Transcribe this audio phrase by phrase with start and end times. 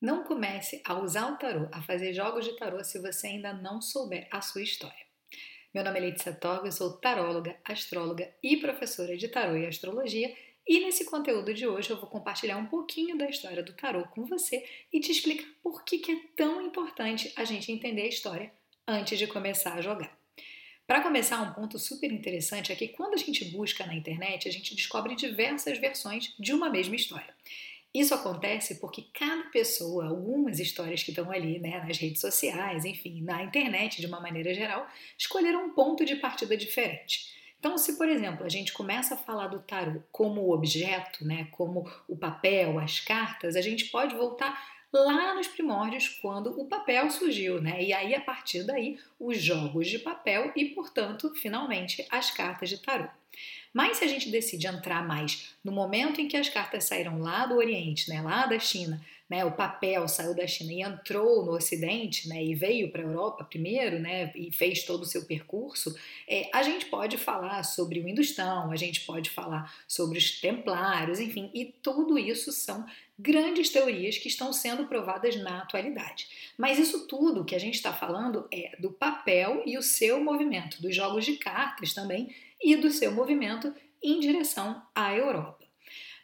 [0.00, 3.82] Não comece a usar o tarô, a fazer jogos de tarô se você ainda não
[3.82, 5.08] souber a sua história.
[5.74, 10.32] Meu nome é Letícia Torga, eu sou taróloga, astróloga e professora de tarô e astrologia.
[10.64, 14.24] E nesse conteúdo de hoje eu vou compartilhar um pouquinho da história do tarô com
[14.24, 18.52] você e te explicar por que, que é tão importante a gente entender a história
[18.86, 20.16] antes de começar a jogar.
[20.86, 24.52] Para começar, um ponto super interessante é que quando a gente busca na internet, a
[24.52, 27.34] gente descobre diversas versões de uma mesma história.
[27.94, 33.22] Isso acontece porque cada pessoa, algumas histórias que estão ali né, nas redes sociais, enfim,
[33.22, 37.36] na internet de uma maneira geral, escolheram um ponto de partida diferente.
[37.58, 41.90] Então, se por exemplo a gente começa a falar do tarot como objeto, né, como
[42.06, 44.56] o papel, as cartas, a gente pode voltar
[44.92, 47.82] lá nos primórdios, quando o papel surgiu, né?
[47.82, 52.78] E aí, a partir daí, os jogos de papel e, portanto, finalmente, as cartas de
[52.78, 53.10] tarot.
[53.72, 57.46] Mas se a gente decide entrar mais no momento em que as cartas saíram lá
[57.46, 61.52] do Oriente, né, lá da China, né, o papel saiu da China e entrou no
[61.52, 65.94] Ocidente, né, e veio para a Europa primeiro, né, e fez todo o seu percurso,
[66.26, 71.20] é, a gente pode falar sobre o Industão, a gente pode falar sobre os Templários,
[71.20, 72.86] enfim, e tudo isso são
[73.18, 76.28] grandes teorias que estão sendo provadas na atualidade.
[76.56, 79.07] Mas isso tudo que a gente está falando é do papel
[79.66, 84.82] e o seu movimento, dos jogos de cartas também e do seu movimento em direção
[84.94, 85.64] à Europa.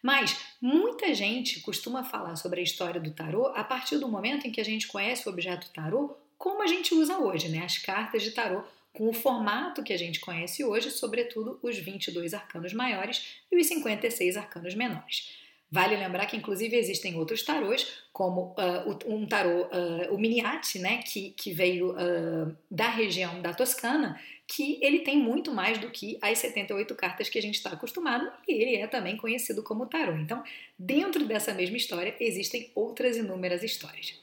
[0.03, 4.53] Mas muita gente costuma falar sobre a história do tarô a partir do momento em
[4.53, 7.65] que a gente conhece o objeto tarô como a gente usa hoje, né?
[7.65, 12.35] As cartas de tarô com o formato que a gente conhece hoje, sobretudo os 22
[12.35, 15.44] arcanos maiores e os 56 arcanos menores.
[15.71, 20.99] Vale lembrar que, inclusive, existem outros tarôs, como uh, um tarô, uh, o Miniati, né,
[21.03, 26.19] que, que veio uh, da região da Toscana, que ele tem muito mais do que
[26.23, 30.13] as 78 cartas que a gente está acostumado, e ele é também conhecido como tarô.
[30.17, 30.45] Então,
[30.79, 34.15] dentro dessa mesma história, existem outras inúmeras histórias.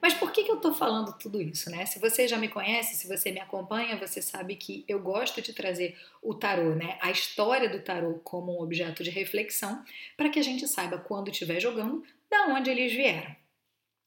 [0.00, 1.84] Mas por que, que eu estou falando tudo isso, né?
[1.84, 5.52] Se você já me conhece, se você me acompanha, você sabe que eu gosto de
[5.52, 6.98] trazer o tarô, né?
[7.00, 9.84] A história do tarô como um objeto de reflexão,
[10.16, 13.36] para que a gente saiba quando estiver jogando, da onde eles vieram.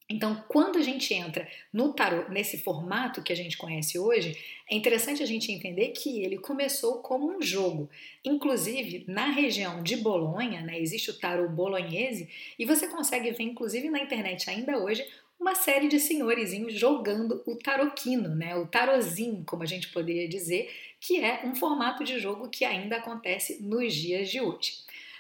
[0.10, 4.38] Então, quando a gente entra no tarô nesse formato que a gente conhece hoje,
[4.70, 7.90] é interessante a gente entender que ele começou como um jogo.
[8.24, 13.90] Inclusive, na região de Bolonha, né, existe o tarô bolognese, e você consegue ver, inclusive
[13.90, 15.06] na internet ainda hoje,
[15.44, 18.56] uma série de senhorizinhos jogando o taroquino, né?
[18.56, 22.96] O tarozinho, como a gente poderia dizer, que é um formato de jogo que ainda
[22.96, 24.78] acontece nos dias de hoje.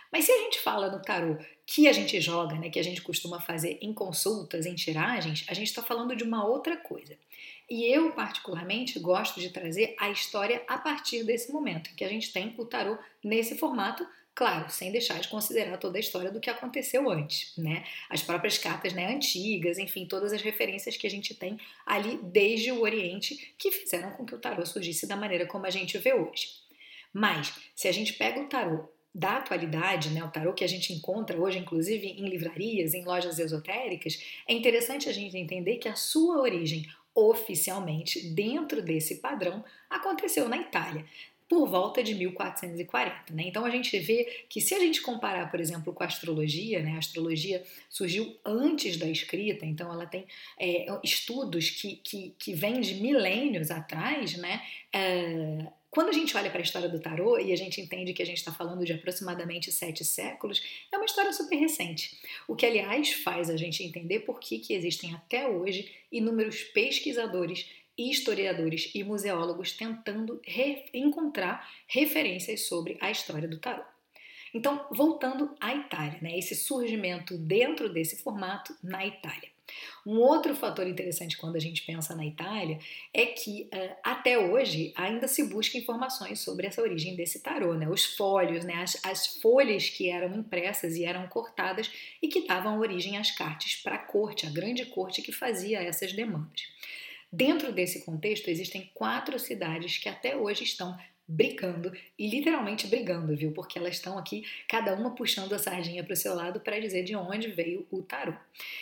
[0.09, 3.01] Mas se a gente fala no tarô que a gente joga, né, que a gente
[3.01, 7.17] costuma fazer em consultas, em tiragens, a gente está falando de uma outra coisa.
[7.69, 12.09] E eu, particularmente, gosto de trazer a história a partir desse momento, em que a
[12.09, 16.39] gente tem o tarô nesse formato, Claro, sem deixar de considerar toda a história do
[16.39, 17.83] que aconteceu antes, né?
[18.09, 22.71] As próprias cartas né, antigas, enfim, todas as referências que a gente tem ali desde
[22.71, 26.13] o Oriente que fizeram com que o tarô surgisse da maneira como a gente vê
[26.13, 26.47] hoje.
[27.13, 30.91] Mas, se a gente pega o tarô da atualidade, né, o tarô que a gente
[30.91, 35.93] encontra hoje, inclusive em livrarias, em lojas esotéricas, é interessante a gente entender que a
[35.93, 41.05] sua origem oficialmente dentro desse padrão aconteceu na Itália
[41.47, 43.33] por volta de 1440.
[43.33, 43.43] Né?
[43.45, 46.93] Então a gente vê que se a gente comparar, por exemplo, com a astrologia, né?
[46.93, 50.25] a astrologia surgiu antes da escrita, então ela tem
[50.59, 54.63] é, estudos que, que, que vêm de milênios atrás, né?
[54.91, 58.23] É, quando a gente olha para a história do tarô e a gente entende que
[58.23, 62.17] a gente está falando de aproximadamente sete séculos, é uma história super recente.
[62.47, 67.69] O que, aliás, faz a gente entender por que, que existem até hoje inúmeros pesquisadores
[67.95, 73.87] historiadores e museólogos tentando re encontrar referências sobre a história do tarot.
[74.51, 79.52] Então, voltando à Itália, né, esse surgimento dentro desse formato na Itália.
[80.05, 82.77] Um outro fator interessante quando a gente pensa na Itália
[83.13, 87.87] é que uh, até hoje ainda se busca informações sobre essa origem desse tarô, né?
[87.87, 88.75] Os folhos, né?
[88.75, 91.89] As, as folhas que eram impressas e eram cortadas
[92.21, 96.11] e que davam origem às cartas para a corte, a grande corte que fazia essas
[96.13, 96.67] demandas.
[97.31, 100.95] Dentro desse contexto, existem quatro cidades que até hoje estão
[101.27, 103.51] brigando e literalmente brigando, viu?
[103.51, 107.03] Porque elas estão aqui, cada uma puxando a sardinha para o seu lado para dizer
[107.03, 108.33] de onde veio o tarô.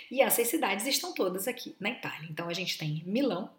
[0.10, 2.28] E essas cidades estão todas aqui na Itália.
[2.30, 3.50] Então a gente tem Milão,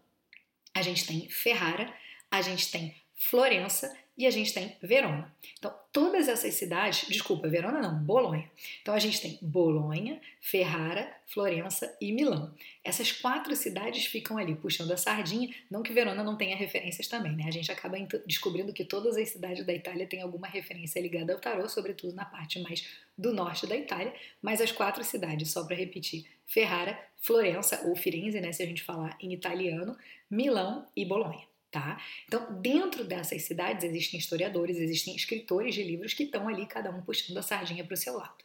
[0.75, 1.93] a gente tem Ferrara,
[2.31, 5.33] a gente tem Florença e a gente tem Verona.
[5.57, 8.51] Então, todas essas cidades, desculpa, Verona não, Bolonha.
[8.83, 12.53] Então, a gente tem Bolonha, Ferrara, Florença e Milão.
[12.85, 17.35] Essas quatro cidades ficam ali puxando a sardinha, não que Verona não tenha referências também,
[17.35, 17.45] né?
[17.47, 17.97] A gente acaba
[18.27, 22.25] descobrindo que todas as cidades da Itália têm alguma referência ligada ao tarô, sobretudo na
[22.25, 22.85] parte mais
[23.17, 28.41] do norte da Itália, mas as quatro cidades, só para repetir, Ferrara, Florença ou Firenze,
[28.41, 29.97] né, se a gente falar em italiano,
[30.29, 31.52] Milão e Bolonha.
[31.73, 31.99] Tá?
[32.29, 37.01] Então, dentro dessas cidades existem historiadores, existem escritores de livros que estão ali, cada um
[37.01, 38.45] puxando a sardinha para o seu lado.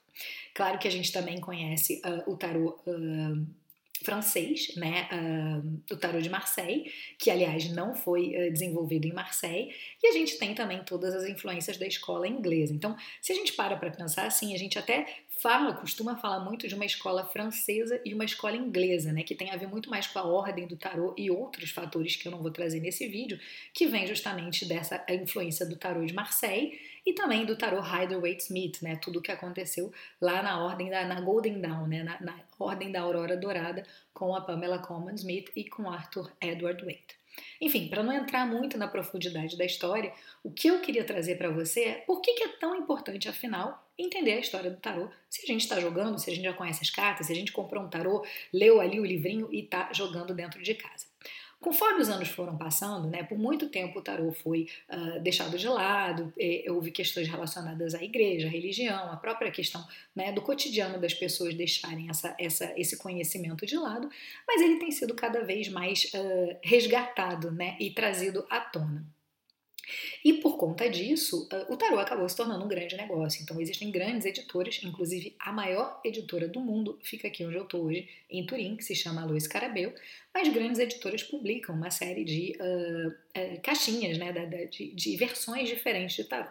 [0.53, 3.45] Claro que a gente também conhece uh, o tarô uh,
[4.01, 6.89] francês, né, uh, do tarô de Marseille,
[7.19, 11.77] que aliás não foi desenvolvido em Marseille, e a gente tem também todas as influências
[11.77, 12.73] da escola inglesa.
[12.73, 15.05] Então, se a gente para para pensar assim, a gente até
[15.41, 19.51] fala, costuma falar muito de uma escola francesa e uma escola inglesa, né, que tem
[19.51, 22.41] a ver muito mais com a ordem do tarô e outros fatores que eu não
[22.41, 23.39] vou trazer nesse vídeo,
[23.73, 28.95] que vem justamente dessa influência do tarô de Marseille e também do tarô Rider-Waite-Smith, né,
[28.97, 32.91] tudo o que aconteceu lá na ordem da na Golden Dawn, né, na, na ordem
[32.91, 37.15] da Aurora Dourada, com a Pamela Coleman Smith e com Arthur Edward Waite.
[37.61, 40.11] Enfim, para não entrar muito na profundidade da história,
[40.43, 43.86] o que eu queria trazer para você é por que, que é tão importante, afinal,
[43.97, 45.09] entender a história do tarô.
[45.29, 47.51] Se a gente está jogando, se a gente já conhece as cartas, se a gente
[47.51, 51.05] comprou um tarô, leu ali o livrinho e está jogando dentro de casa.
[51.59, 55.67] Conforme os anos foram passando, né, por muito tempo o tarô foi uh, deixado de
[55.67, 56.31] lado,
[56.69, 59.83] houve questões relacionadas à igreja, à religião, a própria questão
[60.15, 64.07] né, do cotidiano das pessoas deixarem essa, essa, esse conhecimento de lado,
[64.47, 69.03] mas ele tem sido cada vez mais uh, resgatado né, e trazido à tona.
[70.23, 73.41] E por conta disso, ah, o tarô acabou se tornando um grande negócio.
[73.41, 77.85] Então existem grandes editoras, inclusive a maior editora do mundo fica aqui onde eu estou
[77.85, 79.93] hoje, em Turim, que se chama Luiz Carabel.
[80.33, 84.31] Mas grandes editoras publicam uma série de uh, uh, caixinhas, né,
[84.69, 86.49] de, de versões diferentes de tarô.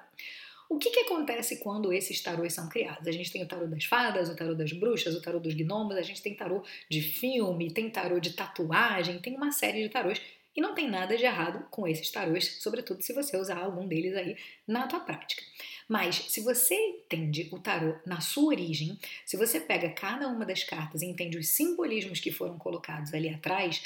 [0.69, 3.06] O que, que acontece quando esses tarôs são criados?
[3.06, 5.97] A gente tem o tarô das fadas, o tarô das bruxas, o tarô dos gnomos,
[5.97, 10.21] a gente tem tarô de filme, tem tarô de tatuagem, tem uma série de tarôs
[10.56, 14.17] e não tem nada de errado com esses tarôs, sobretudo se você usar algum deles
[14.17, 14.37] aí
[14.67, 15.43] na tua prática.
[15.88, 20.64] Mas se você entende o tarô na sua origem, se você pega cada uma das
[20.64, 23.82] cartas e entende os simbolismos que foram colocados ali atrás,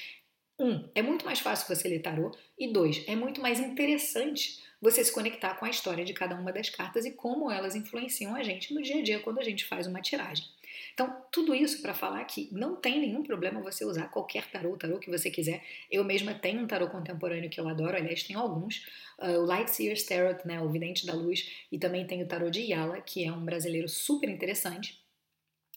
[0.59, 5.03] um, é muito mais fácil você ler tarô, e dois, é muito mais interessante você
[5.05, 8.43] se conectar com a história de cada uma das cartas e como elas influenciam a
[8.43, 10.47] gente no dia a dia quando a gente faz uma tiragem.
[10.93, 14.99] Então, tudo isso para falar que não tem nenhum problema você usar qualquer tarô, tarô
[14.99, 15.63] que você quiser.
[15.91, 18.87] Eu mesma tenho um tarô contemporâneo que eu adoro, aliás, tenho alguns.
[19.19, 22.61] Uh, o Lightseer's Tarot, né, o Vidente da Luz, e também tenho o tarô de
[22.61, 25.01] Yala, que é um brasileiro super interessante.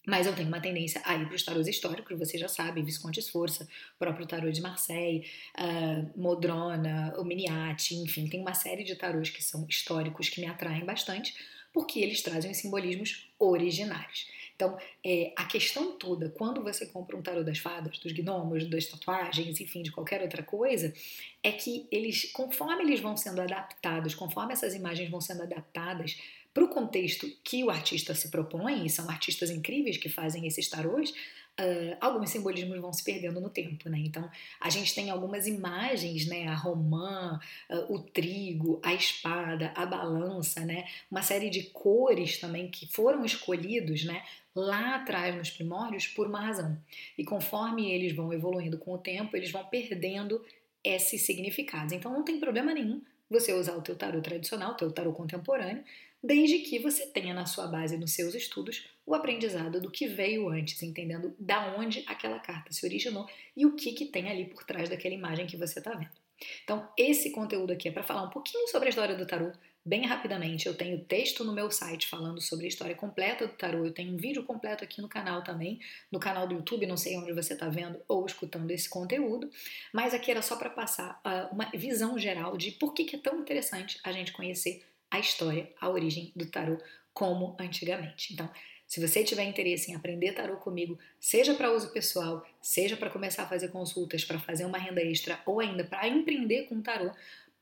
[0.06, 3.22] Mas eu tenho uma tendência a ir para os tarôs históricos, você já sabe, Visconde
[3.22, 3.64] Força,
[3.96, 5.26] o próprio tarô de Marseille,
[5.58, 10.48] uh, Modrona, o Miniati, enfim, tem uma série de tarôs que são históricos que me
[10.48, 11.34] atraem bastante,
[11.72, 14.28] porque eles trazem os simbolismos originários.
[14.64, 18.86] Então, é, a questão toda, quando você compra um tarô das fadas, dos gnomos, das
[18.86, 20.94] tatuagens, enfim, de qualquer outra coisa,
[21.44, 26.18] é que eles, conforme eles vão sendo adaptados, conforme essas imagens vão sendo adaptadas
[26.54, 30.70] para o contexto que o artista se propõe, e são artistas incríveis que fazem esses
[30.70, 31.14] tarôs,
[31.54, 34.00] Uh, alguns simbolismos vão se perdendo no tempo, né?
[34.00, 34.28] Então,
[34.60, 36.48] a gente tem algumas imagens, né?
[36.48, 40.88] A romã, uh, o trigo, a espada, a balança, né?
[41.12, 44.24] Uma série de cores também que foram escolhidos, né?
[44.56, 46.76] Lá atrás, nos primórdios, por uma razão.
[47.16, 50.44] E conforme eles vão evoluindo com o tempo, eles vão perdendo
[50.84, 51.94] esses significados.
[51.94, 55.84] Então, não tem problema nenhum você usar o teu tarô tradicional, o teu tarô contemporâneo,
[56.24, 60.50] desde que você tenha na sua base, nos seus estudos, o aprendizado do que veio
[60.50, 64.64] antes, entendendo da onde aquela carta se originou e o que, que tem ali por
[64.64, 66.12] trás daquela imagem que você está vendo.
[66.64, 69.52] Então, esse conteúdo aqui é para falar um pouquinho sobre a história do tarô,
[69.86, 70.68] bem rapidamente.
[70.68, 73.86] Eu tenho texto no meu site falando sobre a história completa do tarô.
[73.86, 75.80] Eu tenho um vídeo completo aqui no canal também,
[76.12, 79.50] no canal do YouTube, não sei onde você está vendo ou escutando esse conteúdo.
[79.92, 83.20] Mas aqui era só para passar uh, uma visão geral de por que, que é
[83.20, 86.78] tão interessante a gente conhecer a história, a origem do tarô
[87.14, 88.34] como antigamente.
[88.34, 88.50] Então,
[88.88, 93.44] se você tiver interesse em aprender tarô comigo, seja para uso pessoal, seja para começar
[93.44, 97.12] a fazer consultas, para fazer uma renda extra ou ainda para empreender com tarô,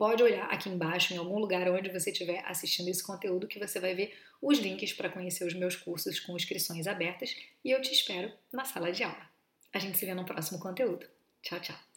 [0.01, 3.79] pode olhar aqui embaixo, em algum lugar onde você estiver assistindo esse conteúdo, que você
[3.79, 7.93] vai ver os links para conhecer os meus cursos com inscrições abertas e eu te
[7.93, 9.29] espero na sala de aula.
[9.71, 11.05] A gente se vê no próximo conteúdo.
[11.43, 11.90] Tchau, tchau!